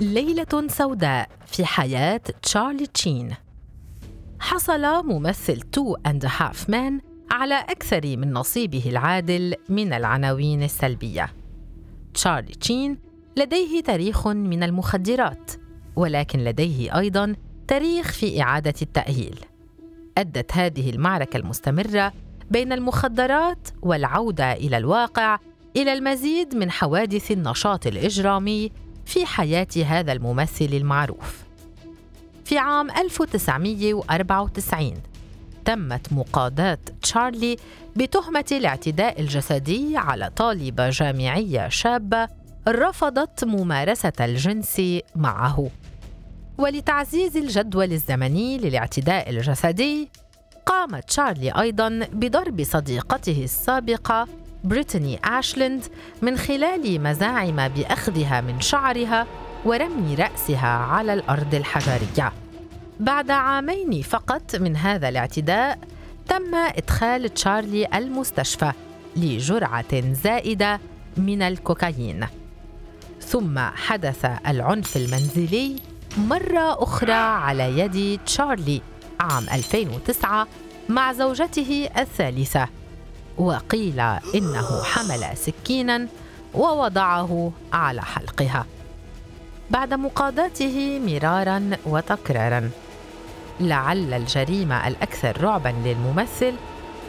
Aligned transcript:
ليلة 0.00 0.66
سوداء 0.68 1.28
في 1.46 1.64
حياة 1.64 2.20
تشارلي 2.42 2.86
شين. 2.86 3.34
حصل 4.40 5.06
ممثل 5.06 5.60
Two 5.60 5.96
and 6.06 6.24
Half 6.24 6.70
Men 6.70 7.00
على 7.30 7.54
أكثر 7.54 8.16
من 8.16 8.32
نصيبه 8.32 8.82
العادل 8.86 9.54
من 9.68 9.92
العناوين 9.92 10.62
السلبية. 10.62 11.32
تشارلي 12.14 12.52
شين 12.52 12.98
لديه 13.36 13.82
تاريخ 13.82 14.28
من 14.28 14.62
المخدرات 14.62 15.50
ولكن 15.96 16.38
لديه 16.38 16.98
أيضا 16.98 17.36
تاريخ 17.68 18.12
في 18.12 18.42
إعادة 18.42 18.74
التأهيل. 18.82 19.38
أدت 20.18 20.52
هذه 20.52 20.90
المعركة 20.90 21.36
المستمرة 21.36 22.12
بين 22.50 22.72
المخدرات 22.72 23.68
والعودة 23.82 24.52
إلى 24.52 24.76
الواقع 24.76 25.38
إلى 25.76 25.92
المزيد 25.92 26.54
من 26.54 26.70
حوادث 26.70 27.30
النشاط 27.30 27.86
الإجرامي 27.86 28.72
في 29.06 29.26
حياة 29.26 29.66
هذا 29.86 30.12
الممثل 30.12 30.68
المعروف. 30.72 31.42
في 32.44 32.58
عام 32.58 32.90
1994 32.90 34.94
تمت 35.64 36.12
مقاضاة 36.12 36.78
تشارلي 37.02 37.56
بتهمة 37.96 38.44
الاعتداء 38.52 39.20
الجسدي 39.20 39.96
على 39.96 40.30
طالبة 40.36 40.90
جامعية 40.90 41.68
شابة 41.68 42.28
رفضت 42.68 43.44
ممارسة 43.44 44.12
الجنس 44.20 44.82
معه. 45.16 45.70
ولتعزيز 46.58 47.36
الجدول 47.36 47.92
الزمني 47.92 48.58
للاعتداء 48.58 49.30
الجسدي، 49.30 50.08
قام 50.66 51.00
تشارلي 51.00 51.50
أيضا 51.50 52.00
بضرب 52.12 52.64
صديقته 52.64 53.44
السابقة 53.44 54.28
بريتني 54.64 55.20
آشلند 55.24 55.84
من 56.22 56.38
خلال 56.38 57.02
مزاعم 57.02 57.68
بأخذها 57.68 58.40
من 58.40 58.60
شعرها 58.60 59.26
ورمي 59.64 60.14
رأسها 60.14 60.68
على 60.68 61.14
الأرض 61.14 61.54
الحجرية. 61.54 62.32
بعد 63.00 63.30
عامين 63.30 64.02
فقط 64.02 64.56
من 64.56 64.76
هذا 64.76 65.08
الاعتداء 65.08 65.78
تم 66.28 66.54
إدخال 66.54 67.34
تشارلي 67.34 67.88
المستشفى 67.94 68.72
لجرعة 69.16 70.12
زائدة 70.12 70.80
من 71.16 71.42
الكوكايين. 71.42 72.26
ثم 73.20 73.58
حدث 73.58 74.24
العنف 74.46 74.96
المنزلي 74.96 75.76
مرة 76.18 76.82
أخرى 76.82 77.12
على 77.12 77.78
يد 77.78 78.20
تشارلي 78.26 78.82
عام 79.20 79.44
2009 79.52 80.46
مع 80.88 81.12
زوجته 81.12 81.88
الثالثة 81.98 82.68
وقيل 83.38 84.00
إنه 84.34 84.82
حمل 84.82 85.36
سكينا 85.36 86.06
ووضعه 86.54 87.52
على 87.72 88.02
حلقها 88.02 88.66
بعد 89.70 89.94
مقاضاته 89.94 91.00
مرارا 91.06 91.70
وتكرارا. 91.86 92.70
لعل 93.60 94.14
الجريمة 94.14 94.88
الأكثر 94.88 95.42
رعبا 95.42 95.68
للممثل 95.68 96.54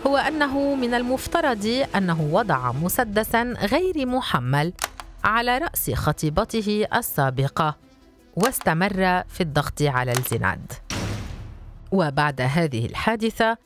هو 0.07 0.17
أنه 0.17 0.75
من 0.75 0.93
المفترض 0.93 1.85
أنه 1.95 2.21
وضع 2.21 2.71
مسدسا 2.71 3.43
غير 3.43 4.05
محمل 4.05 4.73
على 5.23 5.57
رأس 5.57 5.91
خطيبته 5.91 6.85
السابقة 6.95 7.77
واستمر 8.35 9.23
في 9.27 9.41
الضغط 9.41 9.81
على 9.81 10.11
الزناد 10.11 10.71
وبعد 11.91 12.41
هذه 12.41 12.85
الحادثة 12.85 13.57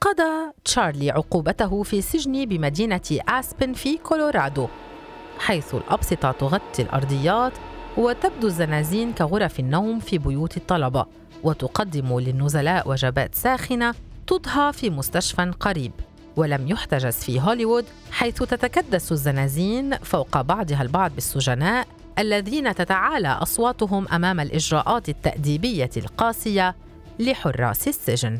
قضى 0.00 0.52
تشارلي 0.64 1.10
عقوبته 1.10 1.82
في 1.82 2.02
سجن 2.02 2.44
بمدينة 2.44 3.00
آسبن 3.28 3.72
في 3.72 3.96
كولورادو 3.98 4.68
حيث 5.38 5.74
الأبسطة 5.74 6.32
تغطي 6.32 6.82
الأرضيات 6.82 7.52
وتبدو 7.96 8.46
الزنازين 8.46 9.12
كغرف 9.12 9.60
النوم 9.60 10.00
في 10.00 10.18
بيوت 10.18 10.56
الطلبة 10.56 11.06
وتقدم 11.42 12.18
للنزلاء 12.18 12.90
وجبات 12.90 13.34
ساخنة 13.34 13.94
تضهى 14.26 14.72
في 14.72 14.90
مستشفى 14.90 15.52
قريب 15.60 15.92
ولم 16.36 16.68
يحتجز 16.68 17.14
في 17.14 17.40
هوليوود 17.40 17.84
حيث 18.10 18.42
تتكدس 18.42 19.12
الزنازين 19.12 19.96
فوق 19.96 20.40
بعضها 20.40 20.82
البعض 20.82 21.14
بالسجناء 21.14 21.86
الذين 22.18 22.74
تتعالى 22.74 23.28
أصواتهم 23.28 24.08
أمام 24.08 24.40
الإجراءات 24.40 25.08
التأديبية 25.08 25.90
القاسية 25.96 26.76
لحراس 27.18 27.88
السجن. 27.88 28.38